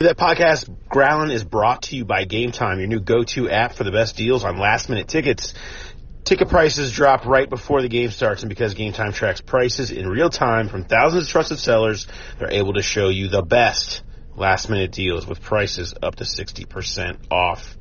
[0.00, 3.82] That podcast, Growlin, is brought to you by Game Time, your new go-to app for
[3.82, 5.54] the best deals on last-minute tickets.
[6.22, 10.06] Ticket prices drop right before the game starts, and because Game Time tracks prices in
[10.06, 12.06] real time from thousands of trusted sellers,
[12.38, 14.02] they're able to show you the best
[14.36, 17.76] last-minute deals with prices up to 60% off.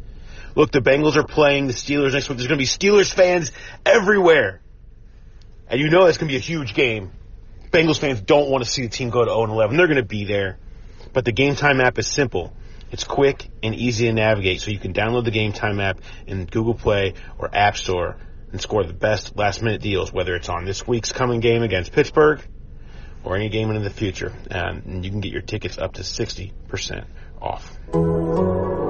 [0.56, 2.40] Look, the Bengals are playing the Steelers next week.
[2.40, 3.52] There's going to be Steelers fans
[3.86, 4.64] everywhere.
[5.70, 7.12] And you know it's going to be a huge game.
[7.70, 9.78] Bengals fans don't want to see the team go to 0-11.
[9.78, 10.58] They're going to be there.
[11.18, 12.54] But the Game Time app is simple.
[12.92, 16.46] It's quick and easy to navigate, so you can download the Game Time app in
[16.46, 18.18] Google Play or App Store
[18.52, 21.92] and score the best last minute deals, whether it's on this week's coming game against
[21.92, 22.40] Pittsburgh
[23.24, 24.32] or any game in the future.
[24.52, 27.08] And you can get your tickets up to 60%
[27.42, 28.87] off.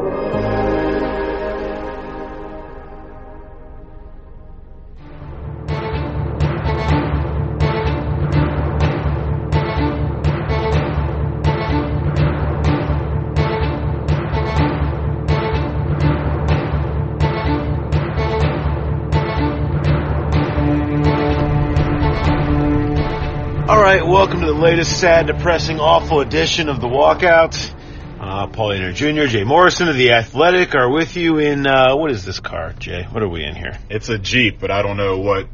[23.98, 27.74] Right, welcome to the latest sad, depressing, awful edition of the Walkout.
[28.20, 32.12] Uh, Paul Dehner Jr., Jay Morrison of The Athletic are with you in, uh, what
[32.12, 33.08] is this car, Jay?
[33.10, 33.80] What are we in here?
[33.90, 35.48] It's a Jeep, but I don't know what.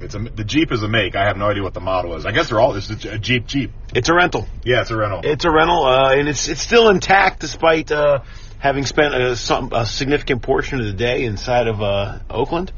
[0.00, 1.16] It's a the Jeep is a make.
[1.16, 2.26] I have no idea what the model is.
[2.26, 2.74] I guess they're all.
[2.74, 3.72] It's a Jeep Jeep.
[3.94, 4.46] It's a rental.
[4.64, 5.20] Yeah, it's a rental.
[5.24, 8.18] It's a rental, uh, and it's it's still intact despite uh,
[8.58, 12.70] having spent a, some, a significant portion of the day inside of uh, Oakland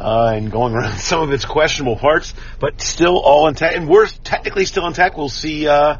[0.00, 3.76] uh, and going around some of its questionable parts, but still all intact.
[3.76, 5.16] And we're technically still intact.
[5.16, 5.68] We'll see.
[5.68, 5.98] Uh,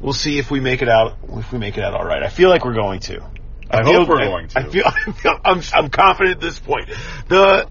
[0.00, 1.18] we'll see if we make it out.
[1.28, 3.22] If we make it out all right, I feel like we're going to.
[3.70, 4.58] I feel, hope we're going to.
[4.58, 6.90] I feel, I feel I'm, I'm confident at this point.
[7.28, 7.68] The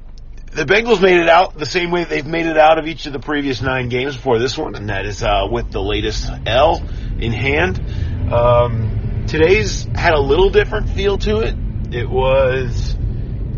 [0.51, 3.13] the Bengals made it out the same way they've made it out of each of
[3.13, 6.83] the previous nine games before this one, and that is uh, with the latest L
[7.19, 8.33] in hand.
[8.33, 11.55] Um, today's had a little different feel to it.
[11.93, 12.95] It was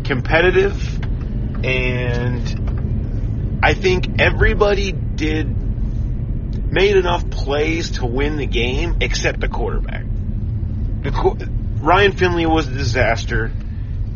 [0.04, 1.00] competitive,
[1.64, 5.62] and I think everybody did
[6.72, 10.04] made enough plays to win the game, except the quarterback.
[11.02, 11.48] The,
[11.80, 13.52] Ryan Finley was a disaster.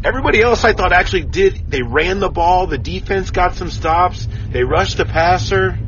[0.05, 1.71] Everybody else I thought actually did.
[1.71, 2.67] They ran the ball.
[2.67, 4.27] The defense got some stops.
[4.51, 5.79] They rushed the passer.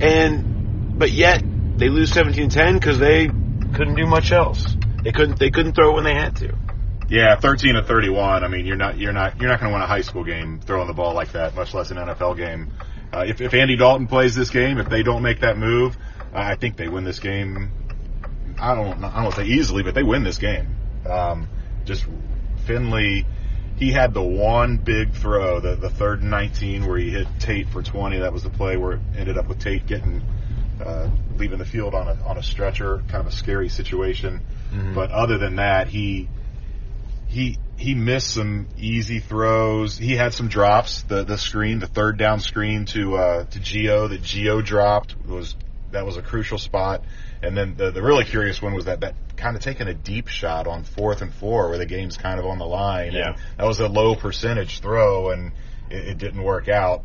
[0.00, 1.42] And, but yet,
[1.78, 4.76] they lose 17-10 because they couldn't do much else.
[5.02, 6.54] They couldn't, they couldn't throw when they had to.
[7.08, 8.42] Yeah, thirteen to thirty-one.
[8.42, 10.60] I mean, you're not you're not you're not going to win a high school game
[10.60, 12.72] throwing the ball like that, much less an NFL game.
[13.12, 15.96] Uh, if if Andy Dalton plays this game, if they don't make that move,
[16.34, 17.70] uh, I think they win this game.
[18.58, 20.76] I don't I don't say easily, but they win this game.
[21.08, 21.48] Um,
[21.84, 22.04] just
[22.66, 23.26] Finley.
[23.76, 27.68] He had the one big throw, the the third and 19, where he hit Tate
[27.68, 28.20] for 20.
[28.20, 30.22] That was the play where it ended up with Tate getting
[30.82, 34.40] uh, leaving the field on a on a stretcher, kind of a scary situation.
[34.94, 36.28] But other than that, he
[37.36, 39.98] he he missed some easy throws.
[39.98, 41.02] He had some drops.
[41.02, 45.54] The the screen, the third down screen to uh, to Gio that Gio dropped was
[45.92, 47.04] that was a crucial spot.
[47.42, 50.28] And then the the really curious one was that that kind of taking a deep
[50.28, 53.12] shot on fourth and four where the game's kind of on the line.
[53.12, 53.32] Yeah.
[53.32, 55.52] And that was a low percentage throw and
[55.90, 57.04] it, it didn't work out.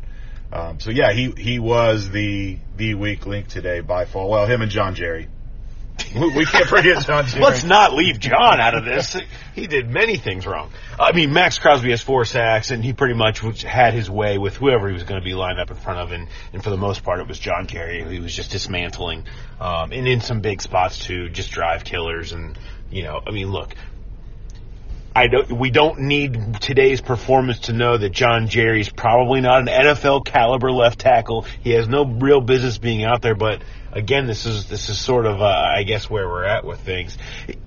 [0.50, 4.26] Um, so yeah, he he was the the weak link today by far.
[4.26, 5.28] Well, him and John Jerry.
[6.14, 7.42] We, can't forget John Jerry.
[7.42, 9.16] Let's not leave John out of this.
[9.54, 10.70] He did many things wrong.
[10.98, 14.56] I mean, Maxx Crosby has four sacks, and he pretty much had his way with
[14.56, 16.76] whoever he was going to be lined up in front of, and, and for the
[16.76, 19.26] most part, it was John Jerry who he was just dismantling,
[19.60, 22.58] um, and in some big spots too, just drive killers, and
[22.90, 23.74] you know, I mean, look.
[25.14, 29.66] I don't, we don't need today's performance to know that John Jerry's probably not an
[29.66, 31.46] NFL caliber left tackle.
[31.62, 33.62] He has no real business being out there, but
[33.92, 37.18] again, this is, this is sort of, uh, I guess where we're at with things.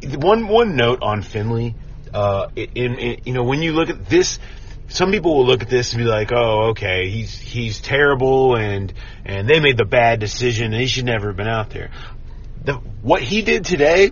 [0.03, 1.75] One, one note on Finley,
[2.13, 4.39] uh, in, in, you know, when you look at this,
[4.87, 8.93] some people will look at this and be like, "Oh, okay, he's he's terrible, and
[9.25, 11.89] and they made the bad decision, and he should never have been out there."
[12.63, 14.11] The, what he did today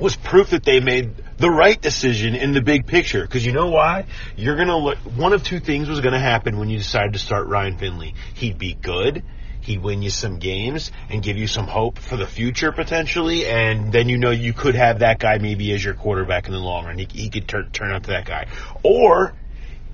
[0.00, 3.22] was proof that they made the right decision in the big picture.
[3.22, 4.06] Because you know why?
[4.36, 4.98] You're gonna look.
[4.98, 8.14] One of two things was gonna happen when you decided to start Ryan Finley.
[8.34, 9.22] He'd be good.
[9.60, 13.92] He'd win you some games and give you some hope for the future potentially, and
[13.92, 16.86] then you know you could have that guy maybe as your quarterback in the long
[16.86, 16.98] run.
[16.98, 18.46] He, he could turn turn out to that guy,
[18.82, 19.34] or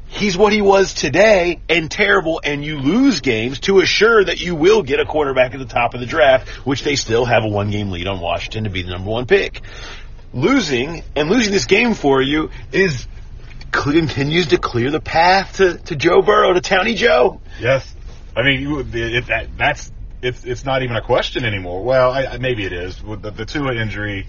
[0.07, 4.55] he's what he was today and terrible and you lose games to assure that you
[4.55, 7.49] will get a quarterback at the top of the draft, which they still have a
[7.49, 9.61] one game lead on Washington to be the number one pick.
[10.35, 13.07] Losing and losing this game for you is
[13.71, 17.41] continues to clear the path to, to Joe Burrow, to Towny Joe.
[17.59, 17.95] Yes,
[18.37, 19.91] I mean you, it, it, that, that's
[20.23, 21.83] it's it's not even a question anymore.
[21.83, 24.27] Well, I, maybe it is with the, the Tua injury.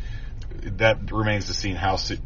[0.77, 2.19] that remains to seen how se-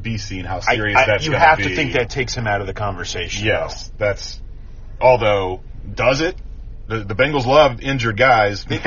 [0.00, 1.64] be seen how serious I, I, that's you have be.
[1.64, 3.46] to think that takes him out of the conversation.
[3.46, 4.40] Yes, that's.
[5.00, 5.60] Although,
[5.94, 6.36] does it?
[6.88, 8.66] The, the Bengals love injured guys.
[8.70, 8.80] Maybe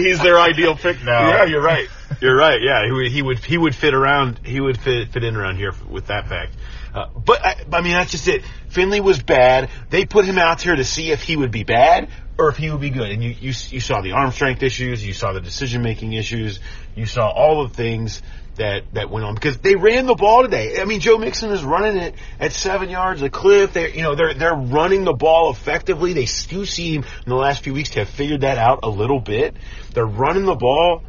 [0.00, 1.28] he's their ideal pick now.
[1.28, 1.88] Yeah, you're right.
[2.20, 2.60] You're right.
[2.60, 4.40] Yeah, he would he would he would fit around.
[4.44, 6.56] He would fit fit in around here with that fact.
[6.92, 8.42] Uh, but I, I mean, that's just it.
[8.68, 9.70] Finley was bad.
[9.88, 12.70] They put him out here to see if he would be bad or if he
[12.70, 13.10] would be good.
[13.10, 15.04] And you you you saw the arm strength issues.
[15.04, 16.58] You saw the decision making issues.
[16.96, 18.20] You saw all the things
[18.56, 20.80] that that went on because they ran the ball today.
[20.80, 23.72] I mean, Joe Mixon is running it at seven yards a clip.
[23.72, 26.12] They you know they're they're running the ball effectively.
[26.12, 29.20] They do seem in the last few weeks to have figured that out a little
[29.20, 29.56] bit.
[29.94, 31.02] They're running the ball.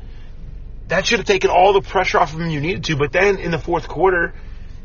[0.88, 2.96] That should have taken all the pressure off of them you needed to.
[2.96, 4.34] But then in the fourth quarter,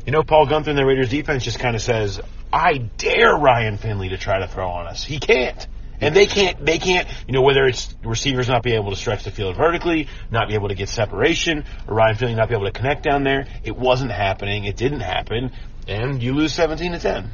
[0.05, 2.19] you know, Paul Guenther and the Raiders defense just kind of says,
[2.51, 5.03] "I dare Ryan Finley to try to throw on us.
[5.03, 5.67] He can't."
[6.01, 9.23] And they can't, they can't, you know, whether it's receivers not be able to stretch
[9.23, 12.65] the field vertically, not be able to get separation, or Ryan Finley not be able
[12.65, 13.47] to connect down there.
[13.63, 14.65] It wasn't happening.
[14.65, 15.51] It didn't happen.
[15.87, 17.29] And you lose 17 to 10.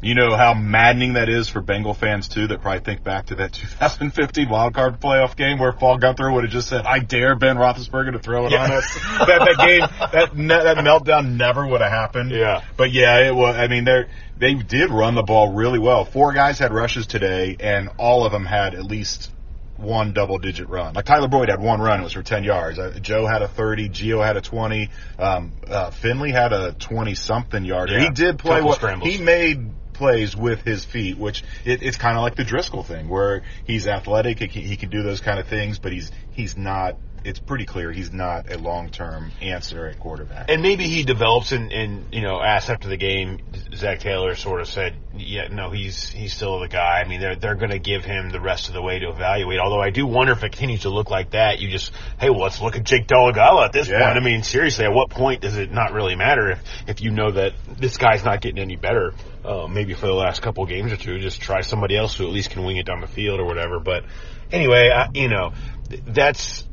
[0.00, 3.34] You know how maddening that is for Bengal fans too, that probably think back to
[3.36, 7.56] that 2015 wildcard playoff game where Paul Guenther would have just said, "I dare Ben
[7.56, 8.62] Roethlisberger to throw it Yeah.
[8.64, 9.80] on us." that, that game,
[10.12, 12.30] that ne- that meltdown never would have happened.
[12.30, 12.62] Yeah.
[12.76, 13.56] but yeah, it was.
[13.56, 14.04] I mean, they
[14.38, 16.04] they did run the ball really well.
[16.04, 19.32] Four guys had rushes today, and all of them had at least
[19.78, 20.94] one double digit run.
[20.94, 22.80] Like Tyler Boyd had one run, it was for 10 yards.
[22.80, 24.90] Uh, Joe had a 30, Gio had a 20,
[25.20, 27.88] um, uh, Finley had a 20 something yard.
[27.88, 28.00] Yeah.
[28.00, 29.08] He did play what scrambles.
[29.08, 33.08] he made plays with his feet, which it, it's kind of like the Driskel thing,
[33.08, 36.56] where he's athletic, he can, he can do those kind of things, but he's he's
[36.56, 36.96] not.
[37.24, 40.46] It's pretty clear he's not a long term answer at quarterback.
[40.48, 43.40] And maybe he develops and, and, you know, asked after the game,
[43.74, 47.00] Zac Taylor sort of said, yeah, no, he's, he's still the guy.
[47.04, 49.58] I mean, they're, they're going to give him the rest of the way to evaluate.
[49.58, 52.40] Although I do wonder if it continues to look like that, you just, hey, well,
[52.40, 54.04] let's look at Jake Dolegala at this Yeah.
[54.04, 54.16] point.
[54.16, 57.32] I mean, seriously, at what point does it not really matter if, if you know
[57.32, 59.12] that this guy's not getting any better?
[59.44, 62.26] Uh, maybe for the last couple of games or two, just try somebody else who
[62.26, 63.80] at least can wing it down the field or whatever.
[63.80, 64.04] But
[64.52, 65.52] anyway, I, you know,
[65.88, 66.64] th- that's,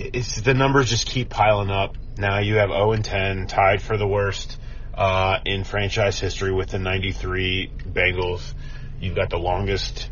[0.00, 1.96] it's the numbers just keep piling up.
[2.18, 4.58] Now you have 0 and 10, tied for the worst
[4.94, 8.54] uh, in franchise history with the 93 Bengals.
[9.00, 10.08] You've got the longest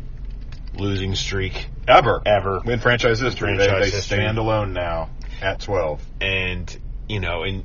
[0.75, 2.21] losing streak Ever.
[2.25, 4.17] ever, In franchise history, they, Franchise they history.
[4.17, 5.09] stand alone now
[5.41, 6.01] at 12.
[6.21, 7.63] and you know, and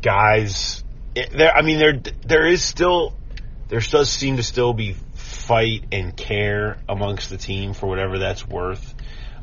[0.00, 0.82] guys,
[1.14, 1.54] it- there.
[1.54, 3.14] I mean, there there is still
[3.68, 8.46] there does seem to still be fight and care amongst the team for whatever that's
[8.46, 8.94] worth.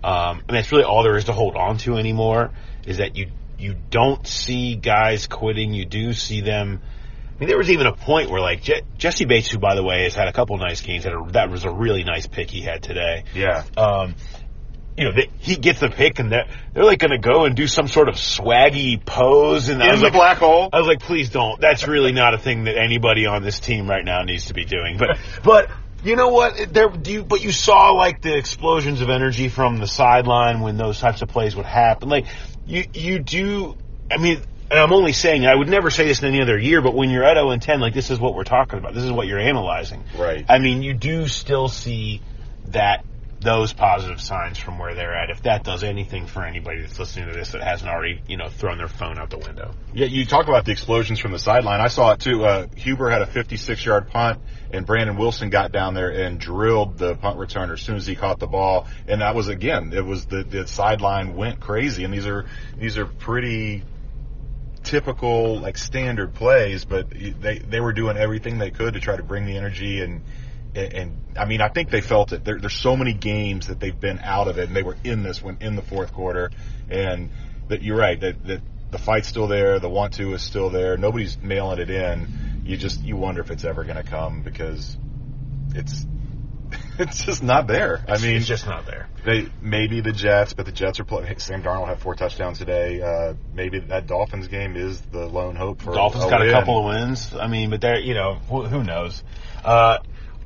[0.04, 2.52] Um, and that's really all there is to hold on to anymore.
[2.86, 5.74] Is that you you don't see guys quitting.
[5.74, 6.82] You do see them.
[6.82, 9.84] I mean, there was even a point where like Je- Jessie Bates, who by the
[9.84, 12.50] way has had a couple nice games, had a, that was a really nice pick
[12.50, 13.64] he had today Yeah.
[13.78, 14.16] um,
[14.98, 17.56] you know, they, he gets the pick and they're, they're like going to go and
[17.56, 19.70] do some sort of swaggy pose.
[19.70, 20.68] And I In was the like, black hole.
[20.74, 21.62] I was like, please don't.
[21.62, 24.66] That's really not a thing that anybody on this team right now needs to be
[24.66, 24.98] doing.
[24.98, 25.70] But, but
[26.04, 26.74] you know what?
[26.74, 30.78] There, do you, but you saw like the explosions of energy from the sideline when
[30.78, 32.10] those types of plays would happen.
[32.10, 32.26] Like
[32.66, 33.78] you, you do.
[34.12, 34.42] I mean,
[34.72, 37.10] and I'm only saying I would never say this in any other year, but when
[37.10, 38.94] you're at 0 and 10, like this is what we're talking about.
[38.94, 40.04] This is what you're analyzing.
[40.18, 40.46] Right.
[40.48, 42.22] I mean, you do still see
[42.68, 43.04] that
[43.42, 45.30] those positive signs from where they're at.
[45.30, 48.50] If that does anything for anybody that's listening to this that hasn't already, you know,
[48.50, 49.74] thrown their phone out the window.
[49.94, 51.80] Yeah, you talk about the explosions from the sideline.
[51.80, 52.44] I saw it too.
[52.44, 54.42] Uh, Huber had a 56 yard punt,
[54.72, 58.16] and Brandon Wilson got down there and drilled the punt returner as soon as he
[58.16, 58.88] caught the ball.
[59.08, 62.04] And that was again, it was the, the sideline went crazy.
[62.04, 62.46] And these are
[62.78, 63.84] these are pretty
[64.84, 69.24] typical like standard plays, but they they were doing everything they could to try to
[69.24, 70.24] bring the energy and.
[70.76, 72.44] And, and I mean, I think they felt it.
[72.44, 75.24] There, there's so many games that they've been out of it, and they were in
[75.24, 76.52] this one in the fourth quarter.
[76.90, 77.30] And
[77.70, 78.62] that you're right that that
[78.92, 80.98] the fight's still there, the want to is still there.
[80.98, 82.64] Nobody's mailing it in.
[82.66, 84.98] You just you wonder if it's ever going to come because
[85.76, 86.06] it's
[87.00, 88.04] it's just not there.
[88.08, 89.08] I mean, it's just not there.
[89.26, 91.40] they maybe the Jets, but the Jets are playing.
[91.40, 93.02] Sam Darnold had four touchdowns today.
[93.02, 96.80] Uh, maybe that Dolphins game is the lone hope for Dolphins a got a couple
[96.80, 97.34] of wins.
[97.34, 99.24] I mean, but they're, you know, who, who knows?
[99.64, 100.00] Uh,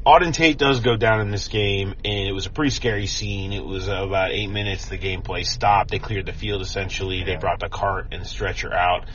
[0.06, 3.54] Auden Tate does go down in this game, and it was a pretty scary scene.
[3.54, 4.90] It was uh, about eight minutes.
[4.90, 5.92] The gameplay stopped.
[5.92, 7.24] They cleared the field essentially.
[7.24, 9.06] They brought the cart and stretcher out.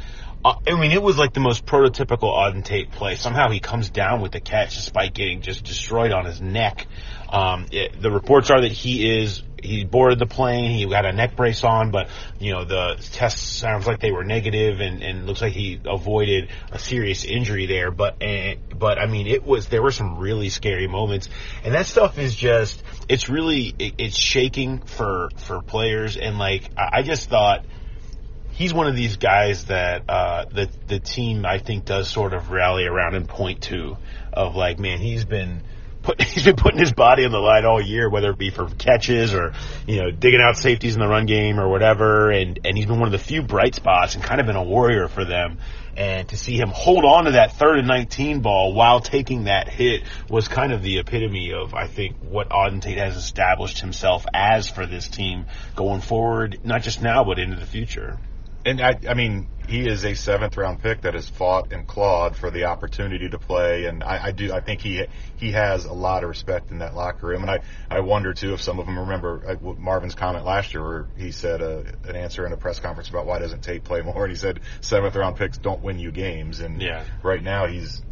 [0.42, 3.16] Uh, I mean, it was like the most prototypical Auden Tate play.
[3.16, 6.86] Somehow he comes down with the catch despite getting just destroyed on his neck.
[7.28, 10.70] Um, it, the reports are that he is he boarded the plane.
[10.70, 14.24] He got a neck brace on, but you know the tests sounds like they were
[14.24, 17.90] negative, and and looks like he avoided a serious injury there.
[17.90, 21.28] But uh, but I mean, it was there were some really scary moments,
[21.64, 26.70] and that stuff is just it's really it, it's shaking for for players, and like
[26.76, 27.64] I, I just thought
[28.58, 32.50] he's one of these guys that uh, the the team I think does sort of
[32.50, 33.96] rally around and point to
[34.32, 35.62] of like, man, he's been
[36.08, 38.68] put, he's been putting his body on the line all year, whether it be for
[38.68, 39.52] catches or
[39.86, 42.98] you know digging out safeties in the run game or whatever, and and he's been
[42.98, 45.58] one of the few bright spots and kind of been a warrior for them.
[45.96, 49.68] And to see him hold on to that third and 19 ball while taking that
[49.68, 54.24] hit was kind of the epitome of, I think, what Auden Tate has established himself
[54.32, 58.16] as for this team going forward, not just now, but into the future
[58.68, 62.36] and I, I mean, he is a seventh round pick that has fought and clawed
[62.36, 65.06] for the opportunity to play, and I, I do, I think he
[65.36, 67.60] he has a lot of respect in that locker room, and I
[67.90, 71.32] I wonder too if some of them remember uh, Marvin's comment last year where he
[71.32, 74.30] said uh, an answer in a press conference about why doesn't Tate play more, and
[74.30, 77.04] he said seventh round picks don't win you games, and yeah.
[77.22, 78.02] right now he's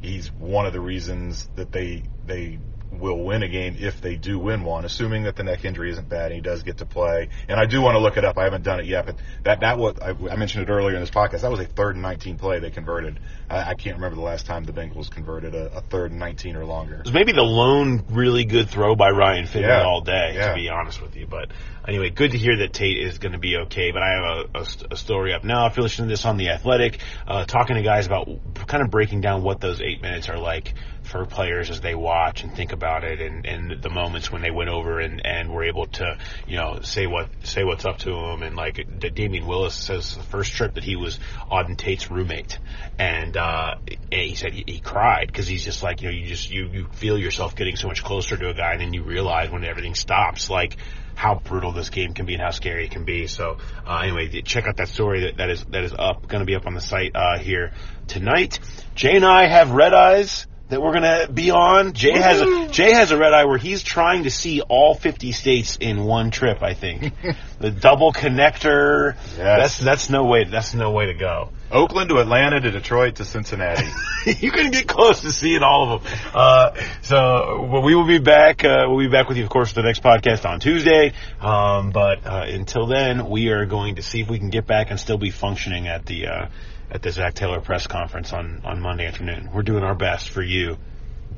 [0.00, 2.58] he's one of the reasons that they they
[2.92, 6.08] will win a game if they do win one, assuming that the neck injury isn't
[6.08, 7.28] bad and he does get to play.
[7.48, 8.38] And I do want to look it up.
[8.38, 11.00] I haven't done it yet, but that that what I, I mentioned it earlier in
[11.00, 11.40] this podcast.
[11.42, 13.18] That was a third and 19 play they converted.
[13.48, 16.56] I, I can't remember the last time the Bengals converted a, a, third and 19
[16.56, 16.96] or longer.
[16.96, 19.84] It was maybe the lone really good throw by Ryan Finley yeah.
[19.84, 20.48] all day, yeah.
[20.48, 21.26] to be honest with you.
[21.26, 21.50] But
[21.86, 23.90] anyway, good to hear that Tate is going to be okay.
[23.90, 25.66] But I have a, a, a story up now.
[25.66, 28.28] If you're listening to this on the Athletic, uh, talking to guys about
[28.66, 30.74] kind of breaking down what those eight minutes are like
[31.12, 34.50] for players as they watch and think about it and, and the moments when they
[34.50, 36.16] went over and, and were able to,
[36.46, 38.42] you know, say what, say what's up to them.
[38.42, 42.58] And like Damion Willis says the first trip that he was Auden Tate's roommate.
[42.98, 46.26] And, uh, and he said he, he cried because he's just like, you know, you
[46.26, 49.02] just, you, you feel yourself getting so much closer to a guy and then you
[49.02, 50.78] realize when everything stops, like,
[51.14, 53.26] how brutal this game can be and how scary it can be.
[53.26, 56.46] So uh, anyway, check out that story that, that is that is up, going to
[56.46, 57.72] be up on the site uh, here
[58.08, 58.58] tonight.
[58.94, 61.92] Jay and I have red eyes that we're gonna be on.
[61.92, 65.32] Jay has a Jay has a red eye where he's trying to see all 50
[65.32, 66.62] states in one trip.
[66.62, 67.12] I think
[67.60, 69.14] the double connector.
[69.36, 69.36] Yes.
[69.36, 70.44] That's that's no way.
[70.44, 71.50] That's no way to go.
[71.72, 73.88] Oakland to Atlanta to Detroit to Cincinnati.
[74.26, 76.12] you can get close to seeing all of them.
[76.34, 78.64] Uh, so well, we will be back.
[78.64, 81.12] Uh, we'll be back with you, of course, for the next podcast on Tuesday.
[81.40, 84.90] Um, but uh, until then, we are going to see if we can get back
[84.90, 86.46] and still be functioning at the uh,
[86.90, 89.50] at the Zac Taylor press conference on, on Monday afternoon.
[89.52, 90.76] We're doing our best for you.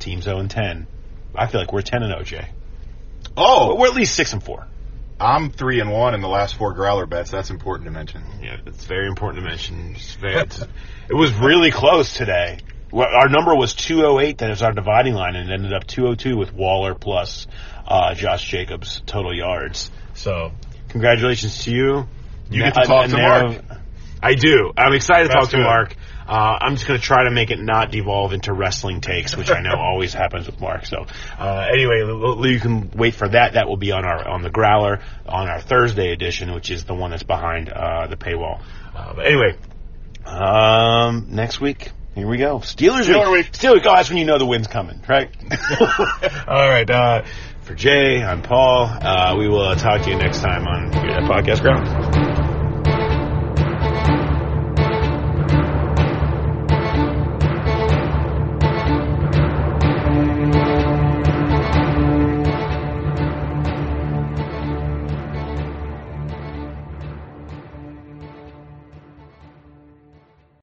[0.00, 0.88] Team 0 and 10.
[1.37, 2.49] I feel like we're 10 and 0, Jay.
[3.37, 4.67] Oh, we're at least 6 and 4.
[5.21, 7.30] I'm 3 and 1 in the last four growler bets.
[7.30, 8.23] That's important to mention.
[8.42, 9.97] Yeah, it's very important to mention.
[10.21, 10.37] Very,
[11.09, 12.59] it was really close today.
[12.92, 16.52] Our number was 208, that is our dividing line, and it ended up 202 with
[16.52, 17.47] Waller plus
[17.87, 19.90] uh, Josh Jacobs total yards.
[20.14, 20.52] So,
[20.88, 22.09] congratulations to you.
[22.50, 23.62] You get to talk to Mark.
[24.25, 24.73] I do.
[24.76, 25.62] I'm excited to That's talk to good.
[25.64, 25.97] Mark.
[26.26, 29.50] Uh, I'm just going to try to make it not devolve into wrestling takes, which
[29.50, 30.87] I know always happens with Mark.
[30.87, 31.04] So
[31.38, 31.99] uh, anyway,
[32.50, 33.52] you can wait for that.
[33.52, 36.95] That will be on our on the Growler on our Thursday edition, which is the
[36.95, 38.62] one that's behind uh, the paywall.
[38.95, 39.57] Uh, but anyway,
[40.25, 41.90] um, next week.
[42.14, 42.61] Here we go.
[42.61, 43.47] Steelers Steeler week.
[43.47, 43.52] week.
[43.52, 43.85] Steelers.
[43.85, 45.31] Oh, that's when you know the wind's coming, right?
[46.49, 46.88] All right.
[46.88, 47.25] Uh,
[47.62, 48.85] for Jay, I'm Paul.
[48.87, 52.34] Uh, we will talk to you next time on Podcast Ground.